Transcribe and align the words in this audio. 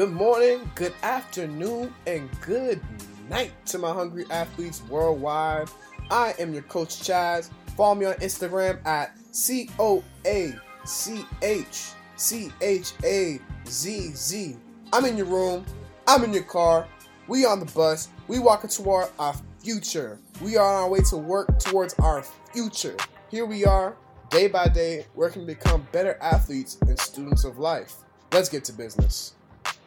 Good 0.00 0.12
morning, 0.12 0.70
good 0.76 0.94
afternoon, 1.02 1.92
and 2.06 2.30
good 2.40 2.80
night 3.28 3.52
to 3.66 3.76
my 3.76 3.92
hungry 3.92 4.24
athletes 4.30 4.82
worldwide. 4.88 5.68
I 6.10 6.34
am 6.38 6.54
your 6.54 6.62
coach 6.62 7.00
Chaz. 7.00 7.50
Follow 7.76 7.96
me 7.96 8.06
on 8.06 8.14
Instagram 8.14 8.82
at 8.86 9.14
C 9.30 9.68
O 9.78 10.02
A 10.24 10.54
C 10.86 11.26
H 11.42 11.90
C 12.16 12.50
H 12.62 12.94
A 13.04 13.40
Z 13.68 14.12
Z. 14.14 14.56
I'm 14.90 15.04
in 15.04 15.18
your 15.18 15.26
room, 15.26 15.66
I'm 16.06 16.24
in 16.24 16.32
your 16.32 16.44
car, 16.44 16.88
we 17.28 17.44
on 17.44 17.60
the 17.60 17.66
bus, 17.66 18.08
we 18.26 18.38
walking 18.38 18.70
toward 18.70 19.10
our 19.18 19.34
future. 19.62 20.18
We 20.40 20.56
are 20.56 20.66
on 20.66 20.82
our 20.84 20.88
way 20.88 21.00
to 21.10 21.18
work 21.18 21.58
towards 21.58 21.92
our 21.98 22.22
future. 22.54 22.96
Here 23.30 23.44
we 23.44 23.66
are, 23.66 23.94
day 24.30 24.48
by 24.48 24.68
day, 24.68 25.04
working 25.14 25.42
to 25.42 25.46
become 25.46 25.86
better 25.92 26.16
athletes 26.22 26.78
and 26.80 26.98
students 26.98 27.44
of 27.44 27.58
life. 27.58 27.96
Let's 28.32 28.48
get 28.48 28.64
to 28.64 28.72
business. 28.72 29.34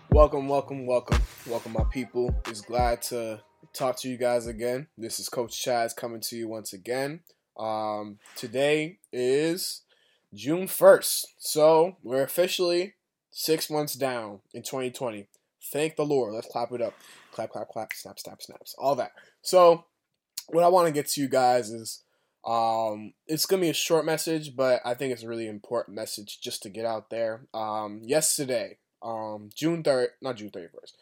Welcome, 0.10 0.48
welcome, 0.48 0.86
welcome, 0.86 1.22
welcome, 1.48 1.74
my 1.74 1.84
people. 1.86 2.36
It's 2.48 2.62
glad 2.62 3.02
to 3.04 3.42
talk 3.74 3.98
to 4.00 4.10
you 4.10 4.18
guys 4.18 4.46
again. 4.48 4.88
This 4.98 5.20
is 5.20 5.30
Coach 5.30 5.52
Chaz 5.52 5.96
coming 5.96 6.22
to 6.22 6.36
you 6.36 6.48
once 6.48 6.74
again. 6.74 7.22
Um, 7.58 8.20
today 8.36 9.00
is 9.12 9.82
June 10.34 10.68
1st, 10.68 11.26
so 11.38 11.98
we're 12.04 12.24
officially 12.24 12.94
six 13.32 13.70
months 13.70 13.96
down 13.96 14.40
in 14.54 14.62
2020. 14.62 15.28
Thank 15.72 15.96
the 15.96 16.06
Lord. 16.06 16.34
Let's 16.34 16.48
clap 16.48 16.72
it 16.72 16.82
up. 16.82 16.94
Clap, 17.32 17.50
clap, 17.50 17.70
clap, 17.70 17.94
snap, 17.94 18.20
snap, 18.20 18.42
snaps, 18.42 18.76
all 18.78 18.96
that. 18.96 19.14
So, 19.42 19.86
what 20.48 20.64
I 20.64 20.70
want 20.70 20.88
to 20.88 20.94
get 20.94 21.08
to 21.10 21.22
you 21.22 21.28
guys 21.28 21.70
is 21.72 22.04
um, 22.46 23.14
it's 23.26 23.46
gonna 23.46 23.62
be 23.62 23.70
a 23.70 23.74
short 23.74 24.06
message, 24.06 24.56
but 24.56 24.82
I 24.84 24.94
think 24.94 25.14
it's 25.14 25.24
a 25.24 25.28
really 25.28 25.48
important 25.48 25.96
message 25.96 26.40
just 26.42 26.62
to 26.64 26.70
get 26.70 26.86
out 26.86 27.10
there. 27.10 27.48
Um, 27.54 28.02
yesterday, 28.04 28.78
um, 29.04 29.50
June 29.54 29.84
3rd, 29.84 30.08
not 30.22 30.38
June 30.38 30.50
31st, 30.50 30.94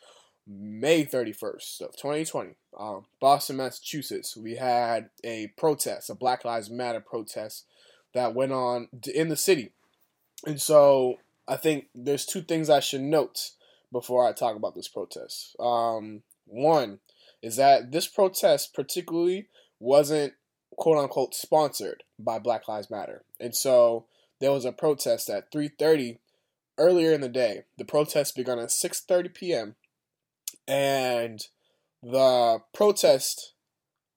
May 0.47 1.05
31st 1.05 1.81
of 1.81 1.95
2020, 1.95 2.55
um, 2.77 3.05
Boston, 3.19 3.57
Massachusetts, 3.57 4.35
we 4.35 4.55
had 4.55 5.09
a 5.23 5.47
protest, 5.57 6.09
a 6.09 6.15
Black 6.15 6.43
Lives 6.43 6.69
Matter 6.69 6.99
protest 6.99 7.65
that 8.13 8.33
went 8.33 8.51
on 8.51 8.89
in 9.13 9.29
the 9.29 9.37
city. 9.37 9.71
And 10.45 10.59
so 10.59 11.17
I 11.47 11.57
think 11.57 11.87
there's 11.93 12.25
two 12.25 12.41
things 12.41 12.69
I 12.69 12.79
should 12.79 13.01
note 13.01 13.51
before 13.91 14.27
I 14.27 14.31
talk 14.31 14.55
about 14.55 14.75
this 14.75 14.87
protest. 14.87 15.55
Um, 15.59 16.23
one 16.45 16.99
is 17.41 17.55
that 17.57 17.91
this 17.91 18.07
protest 18.07 18.73
particularly 18.73 19.47
wasn't 19.79 20.33
quote 20.77 20.97
unquote 20.97 21.35
sponsored 21.35 22.03
by 22.17 22.39
Black 22.39 22.67
Lives 22.67 22.89
Matter. 22.89 23.23
And 23.39 23.55
so 23.55 24.05
there 24.39 24.51
was 24.51 24.65
a 24.65 24.71
protest 24.71 25.29
at 25.29 25.51
3:30 25.51 26.19
earlier 26.81 27.13
in 27.13 27.21
the 27.21 27.29
day. 27.29 27.63
The 27.77 27.85
protest 27.85 28.35
began 28.35 28.59
at 28.59 28.69
6:30 28.69 29.33
p.m. 29.33 29.75
and 30.67 31.39
the 32.01 32.59
protest 32.73 33.53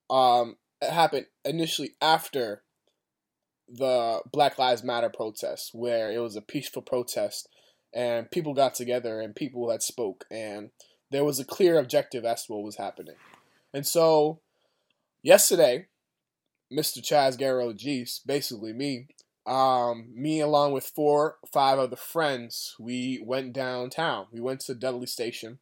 um, 0.09 0.57
happened 0.81 1.27
initially 1.43 1.91
after 2.01 2.63
the 3.67 4.21
Black 4.31 4.57
Lives 4.57 4.83
Matter 4.83 5.09
protest, 5.09 5.71
where 5.73 6.11
it 6.11 6.19
was 6.19 6.35
a 6.35 6.41
peaceful 6.41 6.81
protest 6.81 7.47
and 7.93 8.29
people 8.29 8.53
got 8.53 8.75
together 8.75 9.21
and 9.21 9.35
people 9.35 9.71
had 9.71 9.81
spoke 9.81 10.25
and 10.29 10.71
there 11.11 11.23
was 11.23 11.39
a 11.39 11.45
clear 11.45 11.79
objective 11.79 12.25
as 12.25 12.45
to 12.45 12.53
what 12.53 12.63
was 12.63 12.75
happening. 12.77 13.15
And 13.73 13.85
so 13.87 14.41
yesterday, 15.23 15.87
Mr. 16.71 16.99
Chaz 16.99 17.37
Guerrero 17.37 17.73
basically 18.25 18.73
me, 18.73 19.07
um, 19.45 20.07
me 20.13 20.39
along 20.39 20.71
with 20.71 20.85
four, 20.85 21.37
five 21.51 21.77
other 21.77 21.95
friends, 21.95 22.75
we 22.79 23.21
went 23.23 23.53
downtown. 23.53 24.27
We 24.31 24.41
went 24.41 24.61
to 24.61 24.75
Dudley 24.75 25.07
Station. 25.07 25.59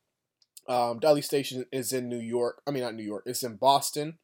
Um, 0.68 1.00
Dudley 1.00 1.22
Station 1.22 1.66
is 1.72 1.92
in 1.92 2.08
New 2.08 2.20
York. 2.20 2.62
I 2.66 2.72
mean, 2.72 2.84
not 2.84 2.96
New 2.96 3.04
York. 3.04 3.24
It's 3.26 3.44
in 3.44 3.58
Boston. 3.58 4.18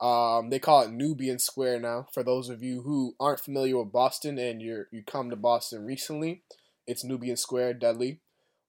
Um, 0.00 0.50
they 0.50 0.58
call 0.58 0.82
it 0.82 0.90
Nubian 0.90 1.38
Square 1.38 1.80
now. 1.80 2.08
For 2.12 2.22
those 2.22 2.48
of 2.48 2.62
you 2.62 2.82
who 2.82 3.14
aren't 3.18 3.40
familiar 3.40 3.78
with 3.78 3.92
Boston 3.92 4.36
and 4.36 4.60
you're 4.60 4.88
you 4.90 5.02
come 5.02 5.30
to 5.30 5.36
Boston 5.36 5.86
recently, 5.86 6.42
it's 6.86 7.04
Nubian 7.04 7.36
Square, 7.36 7.74
Dudley. 7.74 8.20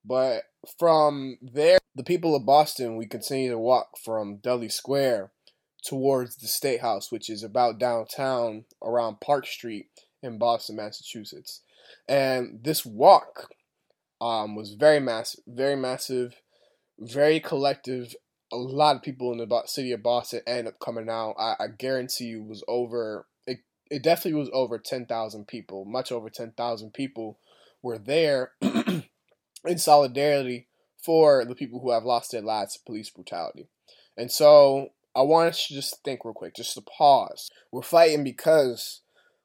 But 0.04 0.44
from 0.78 1.38
there, 1.42 1.78
the 1.94 2.04
people 2.04 2.36
of 2.36 2.46
Boston, 2.46 2.96
we 2.96 3.06
continue 3.06 3.50
to 3.50 3.58
walk 3.58 3.98
from 4.02 4.36
Dudley 4.36 4.68
Square 4.68 5.32
towards 5.84 6.36
the 6.36 6.46
State 6.46 6.80
House, 6.80 7.12
which 7.12 7.28
is 7.28 7.42
about 7.42 7.78
downtown 7.78 8.64
around 8.82 9.20
Park 9.20 9.46
Street 9.46 9.88
in 10.24 10.38
Boston, 10.38 10.76
Massachusetts. 10.76 11.60
And 12.08 12.60
this 12.62 12.84
walk 12.84 13.50
um, 14.20 14.56
was 14.56 14.74
very 14.74 15.00
massive, 15.00 15.40
very 15.46 15.76
massive, 15.76 16.34
very 16.98 17.40
collective. 17.40 18.14
A 18.52 18.56
lot 18.56 18.96
of 18.96 19.02
people 19.02 19.32
in 19.32 19.38
the 19.38 19.62
city 19.66 19.92
of 19.92 20.02
Boston 20.02 20.40
ended 20.46 20.68
up 20.68 20.80
coming 20.80 21.08
out. 21.08 21.34
I, 21.38 21.54
I 21.60 21.66
guarantee 21.68 22.24
you 22.24 22.42
was 22.42 22.64
over. 22.66 23.26
It, 23.46 23.58
it 23.90 24.02
definitely 24.02 24.40
was 24.40 24.50
over 24.52 24.78
ten 24.78 25.06
thousand 25.06 25.46
people, 25.46 25.84
much 25.84 26.10
over 26.10 26.30
ten 26.30 26.52
thousand 26.52 26.94
people 26.94 27.38
were 27.82 27.98
there 27.98 28.52
in 28.62 29.78
solidarity 29.78 30.68
for 31.04 31.44
the 31.44 31.54
people 31.54 31.80
who 31.80 31.90
have 31.90 32.04
lost 32.04 32.32
their 32.32 32.40
lives 32.40 32.74
to 32.74 32.80
police 32.86 33.10
brutality. 33.10 33.68
And 34.16 34.30
so 34.30 34.90
I 35.14 35.22
want 35.22 35.50
us 35.50 35.66
to 35.66 35.74
just 35.74 36.02
think 36.02 36.24
real 36.24 36.34
quick, 36.34 36.54
just 36.56 36.74
to 36.74 36.80
pause. 36.80 37.50
We're 37.70 37.82
fighting 37.82 38.24
because 38.24 39.02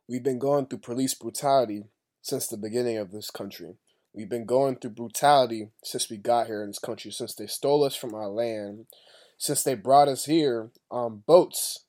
we've 0.09 0.23
been 0.23 0.39
going 0.39 0.65
through 0.65 0.79
police 0.79 1.13
brutality 1.13 1.83
since 2.21 2.47
the 2.47 2.57
beginning 2.57 2.97
of 2.97 3.11
this 3.11 3.29
country. 3.29 3.75
We've 4.13 4.29
been 4.29 4.45
going 4.45 4.77
through 4.77 4.91
brutality 4.91 5.69
since 5.83 6.09
we 6.09 6.17
got 6.17 6.47
here 6.47 6.63
in 6.63 6.69
this 6.69 6.79
country, 6.79 7.11
since 7.11 7.35
they 7.35 7.45
stole 7.45 7.83
us 7.83 7.95
from 7.95 8.15
our 8.15 8.27
land, 8.27 8.87
since 9.37 9.61
they 9.61 9.75
brought 9.75 10.07
us 10.07 10.25
here 10.25 10.71
on 10.89 11.23
boats, 11.27 11.85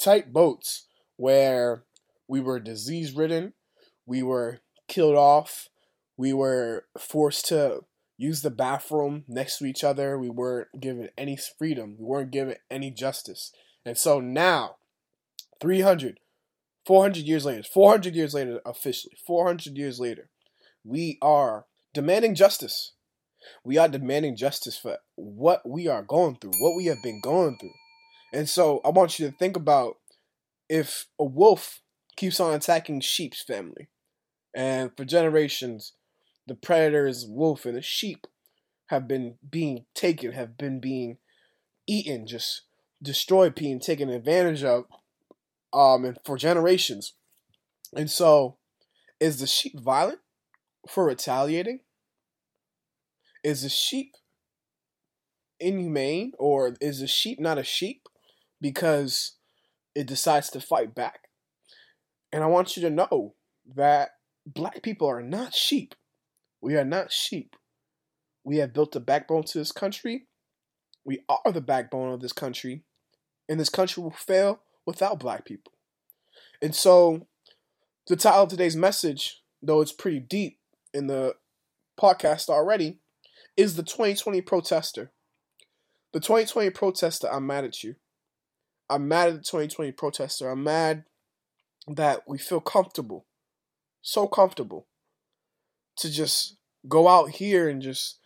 tight 0.00 0.32
boats, 0.32 0.86
where 1.16 1.84
we 2.28 2.40
were 2.40 2.60
disease 2.60 3.12
ridden, 3.12 3.54
we 4.04 4.22
were 4.22 4.60
killed 4.86 5.16
off, 5.16 5.68
we 6.18 6.32
were 6.34 6.84
forced 6.98 7.46
to 7.46 7.80
use 8.18 8.42
the 8.42 8.50
bathroom 8.50 9.24
next 9.26 9.58
to 9.58 9.64
each 9.64 9.82
other. 9.82 10.18
We 10.18 10.28
weren't 10.28 10.68
given 10.80 11.08
any 11.16 11.36
freedom. 11.58 11.96
We 11.98 12.04
weren't 12.04 12.30
given 12.30 12.56
any 12.70 12.90
justice. 12.90 13.52
And 13.84 13.96
so 13.96 14.20
now, 14.20 14.76
300, 15.60 16.20
400 16.86 17.24
years 17.24 17.44
later, 17.44 17.62
400 17.62 18.14
years 18.14 18.34
later, 18.34 18.60
officially, 18.66 19.16
400 19.26 19.76
years 19.76 19.98
later, 19.98 20.28
we 20.84 21.18
are 21.22 21.66
demanding 21.92 22.34
justice. 22.34 22.92
We 23.64 23.78
are 23.78 23.88
demanding 23.88 24.36
justice 24.36 24.78
for 24.78 24.98
what 25.16 25.68
we 25.68 25.88
are 25.88 26.02
going 26.02 26.36
through, 26.36 26.52
what 26.58 26.76
we 26.76 26.86
have 26.86 27.02
been 27.02 27.20
going 27.22 27.56
through. 27.58 27.74
And 28.32 28.48
so 28.48 28.80
I 28.84 28.90
want 28.90 29.18
you 29.18 29.30
to 29.30 29.36
think 29.36 29.56
about 29.56 29.96
if 30.68 31.06
a 31.18 31.24
wolf 31.24 31.80
keeps 32.16 32.40
on 32.40 32.54
attacking 32.54 33.00
sheep's 33.00 33.42
family, 33.42 33.88
and 34.54 34.90
for 34.96 35.04
generations, 35.04 35.92
the 36.46 36.54
predators, 36.54 37.26
wolf 37.28 37.64
and 37.64 37.76
the 37.76 37.82
sheep 37.82 38.26
have 38.88 39.08
been 39.08 39.36
being 39.48 39.86
taken, 39.94 40.32
have 40.32 40.56
been 40.56 40.80
being 40.80 41.18
eaten, 41.86 42.26
just 42.26 42.62
destroyed, 43.02 43.54
being 43.54 43.80
taken 43.80 44.08
advantage 44.10 44.62
of, 44.62 44.84
um, 45.74 46.04
and 46.04 46.18
for 46.24 46.38
generations. 46.38 47.14
And 47.94 48.10
so, 48.10 48.56
is 49.20 49.40
the 49.40 49.46
sheep 49.46 49.78
violent 49.80 50.20
for 50.88 51.04
retaliating? 51.04 51.80
Is 53.42 53.62
the 53.62 53.68
sheep 53.68 54.12
inhumane, 55.60 56.32
or 56.38 56.76
is 56.80 57.00
the 57.00 57.06
sheep 57.06 57.40
not 57.40 57.58
a 57.58 57.64
sheep 57.64 58.08
because 58.60 59.36
it 59.94 60.06
decides 60.06 60.48
to 60.50 60.60
fight 60.60 60.94
back? 60.94 61.28
And 62.32 62.42
I 62.42 62.46
want 62.46 62.76
you 62.76 62.82
to 62.82 62.90
know 62.90 63.34
that 63.76 64.10
black 64.46 64.82
people 64.82 65.08
are 65.08 65.22
not 65.22 65.54
sheep. 65.54 65.94
We 66.60 66.76
are 66.76 66.84
not 66.84 67.12
sheep. 67.12 67.56
We 68.44 68.58
have 68.58 68.72
built 68.72 68.96
a 68.96 69.00
backbone 69.00 69.44
to 69.44 69.58
this 69.58 69.72
country. 69.72 70.26
We 71.04 71.20
are 71.28 71.52
the 71.52 71.60
backbone 71.60 72.12
of 72.12 72.20
this 72.20 72.32
country. 72.32 72.84
And 73.48 73.60
this 73.60 73.68
country 73.68 74.02
will 74.02 74.10
fail 74.10 74.63
without 74.86 75.18
black 75.18 75.44
people. 75.44 75.72
And 76.60 76.74
so, 76.74 77.26
the 78.06 78.16
title 78.16 78.42
of 78.42 78.48
today's 78.48 78.76
message, 78.76 79.42
though 79.62 79.80
it's 79.80 79.92
pretty 79.92 80.20
deep 80.20 80.58
in 80.92 81.06
the 81.06 81.34
podcast 81.98 82.48
already, 82.48 82.98
is 83.56 83.76
the 83.76 83.82
2020 83.82 84.40
protester. 84.42 85.10
The 86.12 86.20
2020 86.20 86.70
protester, 86.70 87.28
I'm 87.32 87.46
mad 87.46 87.64
at 87.64 87.82
you. 87.82 87.96
I'm 88.88 89.08
mad 89.08 89.28
at 89.28 89.34
the 89.34 89.40
2020 89.40 89.92
protester. 89.92 90.50
I'm 90.50 90.62
mad 90.62 91.04
that 91.88 92.22
we 92.26 92.38
feel 92.38 92.60
comfortable, 92.60 93.26
so 94.02 94.26
comfortable, 94.26 94.86
to 95.96 96.10
just 96.10 96.56
go 96.88 97.08
out 97.08 97.30
here 97.30 97.68
and 97.68 97.82
just 97.82 98.18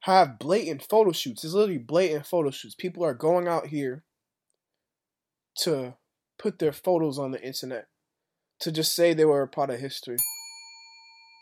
have 0.00 0.38
blatant 0.38 0.82
photo 0.82 1.12
shoots. 1.12 1.44
It's 1.44 1.54
literally 1.54 1.78
blatant 1.78 2.26
photo 2.26 2.50
shoots. 2.50 2.74
People 2.74 3.04
are 3.04 3.14
going 3.14 3.48
out 3.48 3.68
here 3.68 4.04
to 5.58 5.94
put 6.38 6.58
their 6.58 6.72
photos 6.72 7.18
on 7.18 7.30
the 7.30 7.42
internet, 7.42 7.86
to 8.60 8.72
just 8.72 8.94
say 8.94 9.12
they 9.12 9.24
were 9.24 9.42
a 9.42 9.48
part 9.48 9.70
of 9.70 9.80
history. 9.80 10.16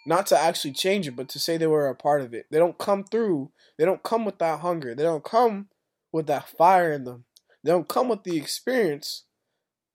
not 0.06 0.26
to 0.26 0.38
actually 0.38 0.72
change 0.72 1.06
it, 1.06 1.16
but 1.16 1.28
to 1.28 1.38
say 1.38 1.56
they 1.56 1.66
were 1.66 1.88
a 1.88 1.94
part 1.94 2.22
of 2.22 2.32
it. 2.34 2.46
They 2.50 2.58
don't 2.58 2.78
come 2.78 3.04
through. 3.04 3.52
They 3.78 3.84
don't 3.84 4.02
come 4.02 4.24
with 4.24 4.38
that 4.38 4.60
hunger. 4.60 4.94
They 4.94 5.02
don't 5.02 5.24
come 5.24 5.68
with 6.12 6.26
that 6.26 6.48
fire 6.48 6.92
in 6.92 7.04
them. 7.04 7.24
They 7.62 7.70
don't 7.70 7.88
come 7.88 8.08
with 8.08 8.24
the 8.24 8.36
experience 8.36 9.24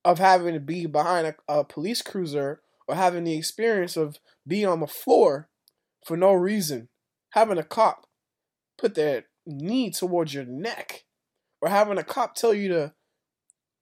of 0.04 0.20
having 0.20 0.54
to 0.54 0.60
be 0.60 0.86
behind 0.86 1.28
a, 1.28 1.36
a 1.48 1.64
police 1.64 2.02
cruiser 2.02 2.62
or 2.88 2.96
having 2.96 3.24
the 3.24 3.36
experience 3.36 3.98
of 3.98 4.18
being 4.48 4.68
on 4.68 4.80
the 4.80 4.88
floor 4.88 5.50
for 6.06 6.16
no 6.16 6.34
reason, 6.34 6.90
having 7.32 7.58
a 7.58 7.64
cop 7.64 8.06
put 8.78 8.94
their 8.94 9.26
knee 9.48 9.90
towards 9.90 10.34
your 10.34 10.46
neck, 10.46 11.06
or 11.62 11.70
having 11.70 11.98
a 11.98 12.04
cop 12.04 12.36
tell 12.36 12.54
you 12.54 12.68
to 12.68 12.94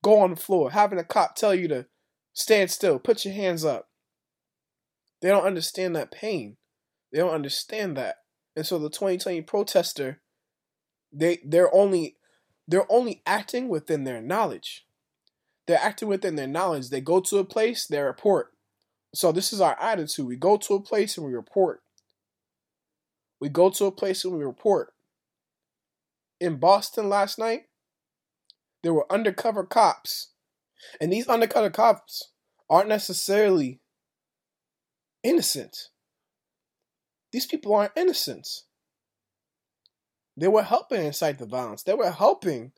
go 0.04 0.20
on 0.20 0.32
the 0.32 0.36
floor, 0.36 0.70
having 0.70 1.00
a 1.00 1.04
cop 1.04 1.36
tell 1.36 1.56
you 1.56 1.68
to 1.70 1.88
stand 2.34 2.70
still, 2.70 3.00
put 3.00 3.26
your 3.26 3.34
hands 3.34 3.66
up. 3.66 3.88
They 5.22 5.30
don't 5.30 5.46
understand 5.46 5.96
that 5.96 6.12
pain. 6.12 6.58
They 7.12 7.20
don't 7.20 7.34
understand 7.34 7.98
that. 7.98 8.18
And 8.56 8.66
so 8.66 8.78
the 8.78 8.90
2020 8.90 9.42
protester, 9.42 10.22
they 11.12 11.40
they're 11.44 11.74
only 11.74 12.18
they're 12.68 12.92
only 12.92 13.22
acting 13.26 13.70
within 13.70 14.04
their 14.04 14.22
knowledge. 14.22 14.86
They're 15.66 15.80
acting 15.82 16.10
within 16.10 16.36
their 16.36 16.48
knowledge. 16.48 16.90
They 16.90 17.02
go 17.02 17.22
to 17.22 17.38
a 17.38 17.46
place, 17.46 17.88
they 17.88 18.00
report. 18.02 18.52
So 19.16 19.32
this 19.32 19.54
is 19.54 19.62
our 19.62 19.80
attitude. 19.80 20.28
We 20.28 20.36
go 20.36 20.58
to 20.58 20.74
a 20.74 20.82
place 20.82 21.18
and 21.18 21.26
we 21.26 21.34
report. 21.34 21.82
We 23.40 23.50
go 23.50 23.70
to 23.70 23.86
a 23.86 23.92
place 23.92 24.26
and 24.26 24.38
we 24.38 24.44
report. 24.44 24.94
In 26.40 26.58
Boston 26.58 27.10
last 27.10 27.40
night, 27.40 27.66
there 28.84 28.94
were 28.94 29.12
undercover 29.12 29.64
cops. 29.64 30.32
And 31.00 31.12
these 31.12 31.28
undercover 31.28 31.70
cops 31.70 32.32
aren't 32.70 32.90
necessarily 32.90 33.80
innocent. 35.24 35.78
These 37.32 37.48
people 37.48 37.74
aren't 37.74 37.98
innocent. 37.98 38.48
They 40.36 40.48
were 40.48 40.64
helping 40.64 41.04
incite 41.04 41.40
the 41.40 41.46
violence. 41.46 41.84
They 41.84 41.94
were 41.94 42.12
helping 42.12 42.74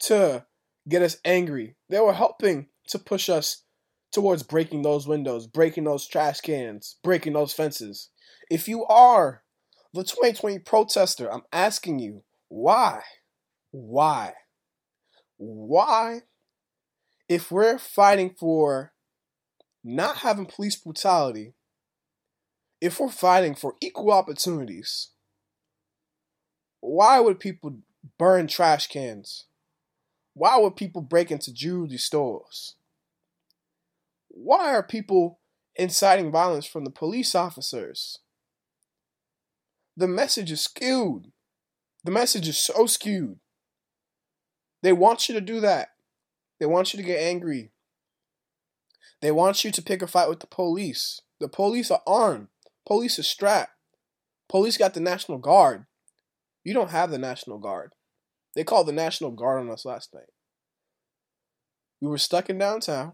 to 0.00 0.46
get 0.88 1.02
us 1.02 1.18
angry. 1.24 1.76
They 1.88 2.00
were 2.00 2.12
helping 2.12 2.68
to 2.88 2.98
push 2.98 3.28
us 3.28 3.64
towards 4.12 4.42
breaking 4.42 4.82
those 4.82 5.06
windows, 5.06 5.46
breaking 5.46 5.84
those 5.84 6.06
trash 6.06 6.40
cans, 6.40 6.96
breaking 7.02 7.32
those 7.32 7.52
fences. 7.52 8.10
If 8.50 8.68
you 8.68 8.84
are 8.86 9.42
the 9.92 10.02
2020 10.02 10.60
protester, 10.60 11.32
I'm 11.32 11.42
asking 11.52 11.98
you, 11.98 12.22
why? 12.48 13.02
Why? 13.70 14.34
Why? 15.40 16.20
If 17.26 17.50
we're 17.50 17.78
fighting 17.78 18.34
for 18.38 18.92
not 19.82 20.18
having 20.18 20.44
police 20.44 20.76
brutality, 20.76 21.54
if 22.78 23.00
we're 23.00 23.08
fighting 23.08 23.54
for 23.54 23.74
equal 23.80 24.12
opportunities, 24.12 25.08
why 26.80 27.20
would 27.20 27.40
people 27.40 27.78
burn 28.18 28.48
trash 28.48 28.88
cans? 28.88 29.46
Why 30.34 30.58
would 30.58 30.76
people 30.76 31.00
break 31.00 31.30
into 31.30 31.54
jewelry 31.54 31.96
stores? 31.96 32.74
Why 34.28 34.74
are 34.74 34.82
people 34.82 35.38
inciting 35.74 36.30
violence 36.30 36.66
from 36.66 36.84
the 36.84 36.90
police 36.90 37.34
officers? 37.34 38.18
The 39.96 40.06
message 40.06 40.52
is 40.52 40.60
skewed. 40.60 41.32
The 42.04 42.10
message 42.10 42.46
is 42.46 42.58
so 42.58 42.84
skewed. 42.84 43.38
They 44.82 44.92
want 44.92 45.28
you 45.28 45.34
to 45.34 45.40
do 45.40 45.60
that. 45.60 45.90
They 46.58 46.66
want 46.66 46.92
you 46.92 46.98
to 46.98 47.06
get 47.06 47.20
angry. 47.20 47.70
They 49.20 49.30
want 49.30 49.64
you 49.64 49.70
to 49.70 49.82
pick 49.82 50.02
a 50.02 50.06
fight 50.06 50.28
with 50.28 50.40
the 50.40 50.46
police. 50.46 51.20
The 51.40 51.48
police 51.48 51.90
are 51.90 52.02
armed. 52.06 52.48
Police 52.86 53.18
are 53.18 53.24
strapped. 53.24 53.72
Police 54.48 54.76
got 54.76 54.94
the 54.94 55.00
National 55.00 55.38
Guard. 55.38 55.86
You 56.64 56.74
don't 56.74 56.90
have 56.90 57.10
the 57.10 57.18
National 57.18 57.58
Guard. 57.58 57.92
They 58.54 58.64
called 58.64 58.88
the 58.88 58.92
National 58.92 59.30
Guard 59.30 59.60
on 59.60 59.70
us 59.70 59.84
last 59.84 60.12
night. 60.12 60.30
We 62.00 62.08
were 62.08 62.18
stuck 62.18 62.50
in 62.50 62.58
downtown. 62.58 63.12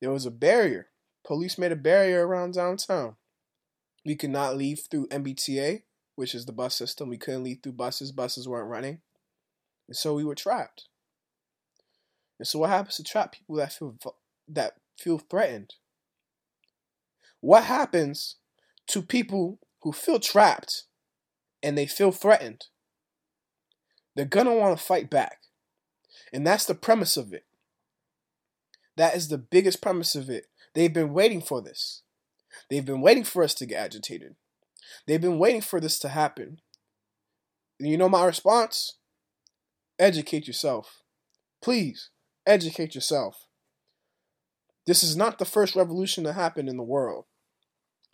There 0.00 0.10
was 0.10 0.26
a 0.26 0.30
barrier. 0.30 0.88
Police 1.24 1.58
made 1.58 1.72
a 1.72 1.76
barrier 1.76 2.26
around 2.26 2.54
downtown. 2.54 3.16
We 4.04 4.16
could 4.16 4.30
not 4.30 4.56
leave 4.56 4.82
through 4.90 5.08
MBTA, 5.08 5.82
which 6.16 6.34
is 6.34 6.46
the 6.46 6.52
bus 6.52 6.74
system. 6.74 7.08
We 7.08 7.18
couldn't 7.18 7.44
leave 7.44 7.58
through 7.62 7.72
buses. 7.72 8.12
Buses 8.12 8.48
weren't 8.48 8.70
running. 8.70 9.00
And 9.90 9.96
so 9.96 10.14
we 10.14 10.24
were 10.24 10.36
trapped. 10.36 10.84
And 12.38 12.46
so 12.46 12.60
what 12.60 12.70
happens 12.70 12.96
to 12.96 13.02
trapped 13.02 13.38
people 13.38 13.56
that 13.56 13.72
feel 13.72 13.96
that 14.48 14.74
feel 14.96 15.18
threatened? 15.18 15.74
What 17.40 17.64
happens 17.64 18.36
to 18.86 19.02
people 19.02 19.58
who 19.82 19.90
feel 19.90 20.20
trapped 20.20 20.84
and 21.60 21.76
they 21.76 21.86
feel 21.86 22.12
threatened? 22.12 22.66
They're 24.14 24.26
to 24.46 24.52
want 24.52 24.78
to 24.78 24.84
fight 24.84 25.10
back. 25.10 25.38
And 26.32 26.46
that's 26.46 26.66
the 26.66 26.74
premise 26.76 27.16
of 27.16 27.32
it. 27.32 27.44
That 28.96 29.16
is 29.16 29.26
the 29.26 29.38
biggest 29.38 29.82
premise 29.82 30.14
of 30.14 30.30
it. 30.30 30.46
They've 30.72 30.92
been 30.92 31.12
waiting 31.12 31.42
for 31.42 31.60
this. 31.60 32.02
They've 32.68 32.84
been 32.86 33.00
waiting 33.00 33.24
for 33.24 33.42
us 33.42 33.54
to 33.54 33.66
get 33.66 33.82
agitated. 33.82 34.36
They've 35.08 35.20
been 35.20 35.40
waiting 35.40 35.62
for 35.62 35.80
this 35.80 35.98
to 36.00 36.10
happen. 36.10 36.60
And 37.80 37.88
you 37.88 37.96
know 37.96 38.08
my 38.08 38.24
response? 38.24 38.98
Educate 40.00 40.46
yourself. 40.46 41.02
Please, 41.60 42.08
educate 42.46 42.94
yourself. 42.94 43.46
This 44.86 45.02
is 45.02 45.14
not 45.14 45.38
the 45.38 45.44
first 45.44 45.76
revolution 45.76 46.24
to 46.24 46.32
happen 46.32 46.68
in 46.68 46.78
the 46.78 46.82
world. 46.82 47.26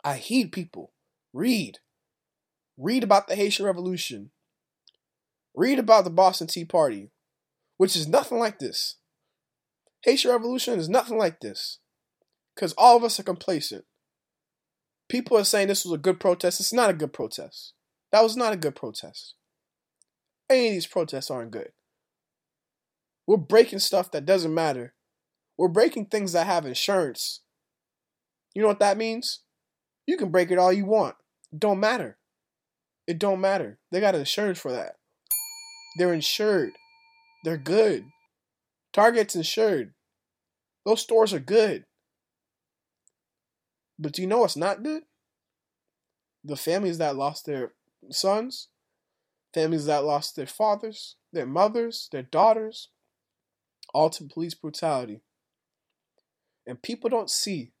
I 0.03 0.17
heed 0.17 0.51
people. 0.51 0.91
Read. 1.31 1.79
Read 2.77 3.05
about 3.05 3.29
the 3.29 3.35
Haitian 3.35 3.65
Revolution. 3.65 4.31
Read 5.55 5.79
about 5.79 6.03
the 6.03 6.09
Boston 6.09 6.47
Tea 6.47 6.65
Party, 6.65 7.09
which 7.77 7.95
is 7.95 8.05
nothing 8.05 8.37
like 8.37 8.59
this. 8.59 8.97
Haitian 10.01 10.31
Revolution 10.31 10.77
is 10.77 10.89
nothing 10.89 11.17
like 11.17 11.39
this. 11.39 11.79
Because 12.53 12.73
all 12.77 12.97
of 12.97 13.03
us 13.05 13.17
are 13.17 13.23
complacent. 13.23 13.85
People 15.07 15.37
are 15.37 15.45
saying 15.45 15.69
this 15.69 15.85
was 15.85 15.93
a 15.93 15.97
good 15.97 16.19
protest. 16.19 16.59
It's 16.59 16.73
not 16.73 16.89
a 16.89 16.93
good 16.93 17.13
protest. 17.13 17.71
That 18.11 18.23
was 18.23 18.35
not 18.35 18.51
a 18.51 18.57
good 18.57 18.75
protest. 18.75 19.35
Any 20.49 20.67
of 20.67 20.73
these 20.73 20.85
protests 20.85 21.31
aren't 21.31 21.51
good. 21.51 21.71
We're 23.27 23.37
breaking 23.37 23.79
stuff 23.79 24.09
that 24.11 24.25
doesn't 24.25 24.53
matter. 24.53 24.93
We're 25.57 25.67
breaking 25.67 26.05
things 26.05 26.31
that 26.31 26.47
have 26.47 26.65
insurance. 26.65 27.41
You 28.55 28.61
know 28.61 28.69
what 28.69 28.79
that 28.79 28.97
means? 28.97 29.41
You 30.07 30.17
can 30.17 30.29
break 30.29 30.49
it 30.49 30.57
all 30.57 30.71
you 30.71 30.85
want. 30.85 31.15
It 31.51 31.59
don't 31.59 31.79
matter. 31.79 32.17
It 33.05 33.19
don't 33.19 33.41
matter. 33.41 33.79
They 33.91 33.99
got 33.99 34.15
insurance 34.15 34.59
for 34.59 34.71
that. 34.71 34.93
They're 35.97 36.13
insured. 36.13 36.71
They're 37.43 37.57
good. 37.57 38.05
Target's 38.93 39.35
insured. 39.35 39.93
Those 40.85 41.01
stores 41.01 41.33
are 41.33 41.39
good. 41.39 41.85
But 43.99 44.13
do 44.13 44.21
you 44.21 44.27
know 44.27 44.39
what's 44.39 44.55
not 44.55 44.83
good? 44.83 45.03
The 46.43 46.55
families 46.55 46.97
that 46.99 47.15
lost 47.15 47.45
their 47.45 47.73
sons, 48.09 48.69
families 49.53 49.85
that 49.85 50.05
lost 50.05 50.35
their 50.35 50.45
fathers, 50.45 51.15
their 51.33 51.45
mothers, 51.45 52.07
their 52.11 52.23
daughters, 52.23 52.89
all 53.93 54.09
to 54.11 54.25
police 54.25 54.53
brutality. 54.53 55.21
And 56.65 56.81
people 56.81 57.09
don't 57.09 57.29
see 57.29 57.71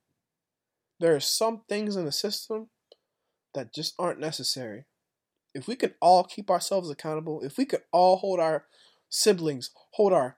there 0.99 1.15
are 1.15 1.19
some 1.19 1.61
things 1.67 1.95
in 1.95 2.05
the 2.05 2.11
system 2.11 2.69
that 3.53 3.73
just 3.73 3.93
aren't 3.99 4.19
necessary. 4.19 4.85
If 5.53 5.67
we 5.67 5.75
could 5.75 5.95
all 6.01 6.23
keep 6.23 6.49
ourselves 6.49 6.89
accountable, 6.89 7.41
if 7.41 7.57
we 7.57 7.65
could 7.65 7.81
all 7.91 8.17
hold 8.17 8.39
our 8.39 8.65
siblings, 9.09 9.71
hold 9.91 10.13
our 10.13 10.37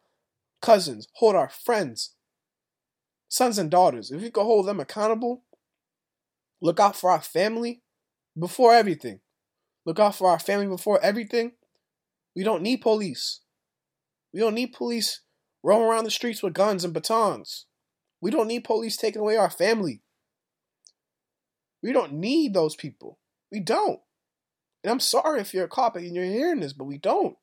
cousins, 0.62 1.08
hold 1.14 1.36
our 1.36 1.50
friends, 1.50 2.16
sons 3.28 3.58
and 3.58 3.70
daughters, 3.70 4.12
if 4.12 4.22
we 4.22 4.32
could 4.32 4.44
hold 4.44 4.68
them 4.68 4.80
accountable, 4.80 5.44
look 6.62 6.80
out 6.80 6.96
for 6.96 7.12
our 7.12 7.22
family 7.22 7.82
before 8.38 8.74
everything. 8.74 9.20
Look 9.86 10.00
out 10.00 10.16
for 10.16 10.30
our 10.30 10.40
family 10.40 10.68
before 10.68 11.00
everything. 11.02 11.54
We 12.36 12.44
don't 12.44 12.62
need 12.62 12.78
police. 12.78 13.42
We 14.34 14.40
don't 14.40 14.54
need 14.54 14.74
police 14.74 15.22
roaming 15.64 15.88
around 15.88 16.04
the 16.06 16.12
streets 16.12 16.42
with 16.42 16.54
guns 16.54 16.84
and 16.84 16.94
batons. 16.94 17.66
We 18.22 18.32
don't 18.32 18.48
need 18.48 18.64
police 18.64 18.98
taking 18.98 19.22
away 19.22 19.38
our 19.38 19.50
family. 19.50 20.02
We 21.82 21.94
don't 21.94 22.14
need 22.14 22.54
those 22.54 22.76
people. 22.76 23.20
We 23.52 23.60
don't. 23.60 24.00
And 24.84 24.92
I'm 24.92 25.00
sorry 25.00 25.42
if 25.42 25.54
you're 25.54 25.66
a 25.66 25.70
cop 25.70 25.96
and 25.96 26.16
you're 26.16 26.26
hearing 26.26 26.62
this, 26.62 26.74
but 26.74 26.86
we 26.86 26.98
don't. 26.98 27.38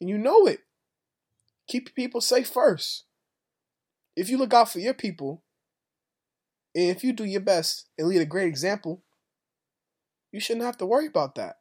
And 0.00 0.08
you 0.10 0.18
know 0.18 0.46
it. 0.46 0.60
Keep 1.68 1.94
people 1.94 2.20
safe 2.20 2.48
first. 2.48 3.04
If 4.16 4.30
you 4.30 4.38
look 4.38 4.54
out 4.54 4.70
for 4.70 4.78
your 4.78 4.94
people, 4.94 5.42
and 6.74 6.90
if 6.90 7.02
you 7.02 7.12
do 7.12 7.24
your 7.24 7.40
best 7.40 7.88
and 7.98 8.06
lead 8.06 8.20
a 8.20 8.26
great 8.26 8.48
example, 8.48 9.02
you 10.32 10.40
shouldn't 10.40 10.66
have 10.66 10.76
to 10.78 10.86
worry 10.86 11.06
about 11.06 11.34
that. 11.36 11.56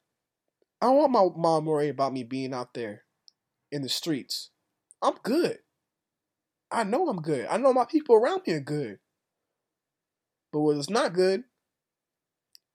I 0.81 0.87
don't 0.87 0.97
want 0.97 1.11
my 1.11 1.41
mom 1.41 1.65
worrying 1.65 1.91
about 1.91 2.13
me 2.13 2.23
being 2.23 2.53
out 2.53 2.73
there 2.73 3.03
in 3.71 3.81
the 3.81 3.89
streets. 3.89 4.49
I'm 5.01 5.15
good. 5.23 5.59
I 6.75 6.83
know 6.83 7.07
I'm 7.07 7.21
good. 7.21 7.47
I 7.49 7.57
know 7.57 7.73
my 7.73 7.85
people 7.85 8.15
around 8.15 8.41
me 8.45 8.53
are 8.53 8.59
good. 8.59 8.99
But 10.51 10.59
what 10.59 10.77
is 10.77 10.89
not 10.89 11.13
good 11.13 11.45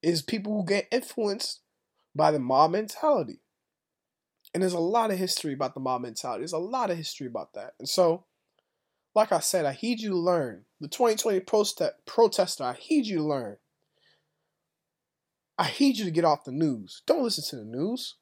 is 0.02 0.22
people 0.22 0.54
who 0.54 0.64
get 0.64 0.88
influenced 0.90 1.60
by 2.14 2.30
the 2.30 2.38
mob 2.38 2.72
mentality. 2.72 3.40
And 4.54 4.62
there's 4.62 4.72
a 4.72 4.80
lot 4.80 5.10
of 5.10 5.18
history 5.18 5.52
about 5.52 5.74
the 5.74 5.80
mob 5.80 6.00
mentality. 6.00 6.40
There's 6.40 6.52
a 6.52 6.58
lot 6.58 6.90
of 6.90 6.96
history 6.96 7.26
about 7.26 7.52
that. 7.54 7.74
And 7.78 7.88
so, 7.88 8.24
like 9.14 9.32
I 9.32 9.40
said, 9.40 9.66
I 9.66 9.72
heed 9.72 10.00
you 10.00 10.10
to 10.10 10.16
learn. 10.16 10.64
The 10.80 10.88
2020 10.88 11.40
proste- 11.40 11.92
protester, 12.06 12.64
I 12.64 12.72
heed 12.72 13.06
you 13.06 13.18
to 13.18 13.24
learn. 13.24 13.58
I 15.58 15.64
heed 15.64 15.98
you 15.98 16.06
to 16.06 16.10
get 16.10 16.24
off 16.24 16.44
the 16.44 16.52
news. 16.52 17.02
Don't 17.06 17.22
listen 17.22 17.44
to 17.50 17.56
the 17.56 17.70
news. 17.70 18.16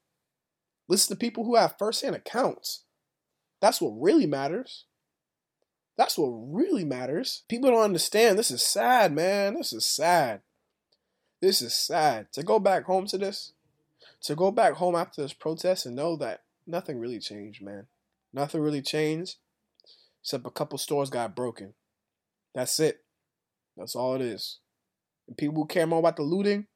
Listen 0.88 1.16
to 1.16 1.20
people 1.20 1.44
who 1.44 1.54
have 1.54 1.76
firsthand 1.78 2.16
accounts. 2.16 2.84
That's 3.60 3.80
what 3.80 3.90
really 3.90 4.26
matters. 4.26 4.86
That's 5.98 6.16
what 6.16 6.28
really 6.28 6.84
matters. 6.84 7.42
People 7.48 7.70
don't 7.70 7.82
understand. 7.82 8.38
This 8.38 8.52
is 8.52 8.62
sad, 8.62 9.12
man. 9.12 9.54
This 9.54 9.72
is 9.72 9.84
sad. 9.84 10.42
This 11.42 11.60
is 11.60 11.74
sad. 11.74 12.32
To 12.32 12.44
go 12.44 12.60
back 12.60 12.84
home 12.84 13.06
to 13.08 13.18
this, 13.18 13.52
to 14.22 14.36
go 14.36 14.52
back 14.52 14.74
home 14.74 14.94
after 14.94 15.20
this 15.20 15.32
protest 15.32 15.86
and 15.86 15.96
know 15.96 16.14
that 16.16 16.44
nothing 16.68 17.00
really 17.00 17.18
changed, 17.18 17.60
man. 17.62 17.88
Nothing 18.32 18.60
really 18.60 18.80
changed 18.80 19.36
except 20.22 20.46
a 20.46 20.50
couple 20.50 20.78
stores 20.78 21.10
got 21.10 21.34
broken. 21.34 21.74
That's 22.54 22.78
it. 22.78 23.00
That's 23.76 23.96
all 23.96 24.14
it 24.14 24.20
is. 24.20 24.60
And 25.26 25.36
people 25.36 25.56
who 25.56 25.66
care 25.66 25.86
more 25.86 25.98
about 25.98 26.16
the 26.16 26.22
looting, 26.22 26.66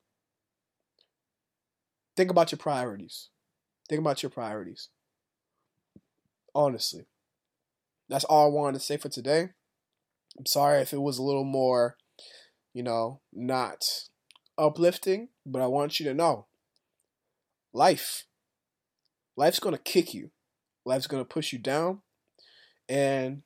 think 2.17 2.31
about 2.31 2.51
your 2.51 2.59
priorities. 2.59 3.29
Think 3.89 4.01
about 4.01 4.23
your 4.23 4.31
priorities. 4.31 4.89
Honestly. 6.55 7.07
That's 8.13 8.25
all 8.25 8.45
I 8.45 8.51
wanted 8.51 8.79
to 8.79 8.85
say 8.85 8.99
for 8.99 9.09
today. 9.09 9.49
I'm 10.39 10.45
sorry 10.45 10.83
if 10.83 10.93
it 10.93 11.01
was 11.01 11.17
a 11.17 11.23
little 11.23 11.45
more, 11.45 11.97
you 12.75 12.83
know, 12.83 13.23
not 13.33 13.87
uplifting, 14.59 15.29
but 15.47 15.63
I 15.63 15.67
want 15.67 15.99
you 15.99 16.05
to 16.05 16.13
know 16.13 16.47
life. 17.73 18.27
Life's 19.35 19.61
going 19.61 19.75
to 19.75 19.81
kick 19.81 20.13
you. 20.13 20.31
Life's 20.85 21.07
going 21.07 21.23
to 21.25 21.29
push 21.29 21.55
you 21.55 21.59
down. 21.59 22.03
And 22.87 23.45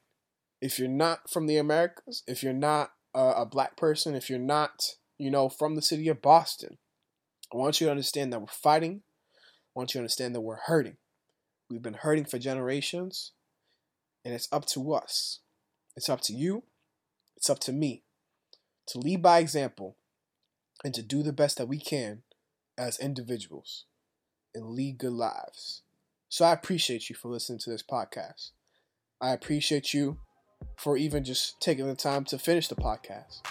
if 0.61 0.81
you're 0.81 0.89
not 0.89 1.31
from 1.31 1.47
the 1.47 1.59
Americas, 1.59 2.25
if 2.27 2.43
you're 2.43 2.53
not 2.53 2.91
a, 3.15 3.21
a 3.21 3.47
black 3.47 3.77
person, 3.77 4.17
if 4.17 4.29
you're 4.29 4.41
not, 4.41 4.83
you 5.17 5.31
know, 5.31 5.49
from 5.49 5.77
the 5.77 5.83
city 5.83 6.09
of 6.09 6.21
Boston, 6.21 6.79
I 7.55 7.57
want 7.57 7.81
you 7.81 7.87
to 7.87 7.93
understand 7.93 8.33
that 8.33 8.41
we're 8.41 8.49
fighting. 8.49 9.03
I 9.77 9.79
want 9.79 9.91
you 9.91 9.99
to 9.99 10.03
understand 10.03 10.35
that 10.35 10.41
we're 10.41 10.57
hurting. 10.67 10.97
We've 11.71 11.83
been 11.83 11.95
hurting 11.95 12.25
for 12.25 12.41
generations, 12.41 13.31
and 14.27 14.35
it's 14.35 14.49
up 14.51 14.67
to 14.67 14.93
us. 14.93 15.39
It's 15.95 16.09
up 16.09 16.21
to 16.23 16.35
you. 16.35 16.65
It's 17.37 17.49
up 17.49 17.61
to 17.61 17.73
me 17.73 18.03
to 18.89 18.99
lead 18.99 19.23
by 19.23 19.39
example 19.39 19.97
and 20.85 20.93
to 20.95 21.03
do 21.03 21.23
the 21.23 21.33
best 21.33 21.59
that 21.59 21.69
we 21.69 21.79
can 21.79 22.23
as 22.77 22.99
individuals 22.99 23.85
and 24.53 24.71
lead 24.71 24.99
good 24.99 25.13
lives. 25.13 25.83
So 26.29 26.45
I 26.45 26.53
appreciate 26.53 27.09
you 27.09 27.15
for 27.15 27.29
listening 27.29 27.61
to 27.61 27.71
this 27.71 27.85
podcast. 27.85 28.51
I 29.21 29.31
appreciate 29.31 29.95
you 29.95 30.19
for 30.77 30.97
even 30.97 31.23
just 31.23 31.61
taking 31.61 31.87
the 31.87 31.95
time 31.95 32.25
to 32.25 32.39
finish 32.39 32.67
the 32.67 32.75
podcast. 32.75 33.43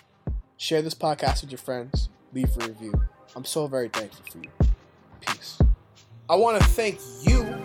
Share 0.58 0.82
this 0.82 0.94
podcast 0.94 1.42
with 1.42 1.52
your 1.52 1.58
friends. 1.58 2.10
Leave 2.34 2.50
a 2.60 2.68
review. 2.68 2.94
I'm 3.34 3.46
so 3.46 3.68
very 3.68 3.88
thankful 3.88 4.26
for 4.30 4.40
you. 4.40 4.52
Peace. 5.22 5.58
I 6.30 6.36
want 6.36 6.62
to 6.62 6.68
thank 6.68 7.00
you 7.24 7.65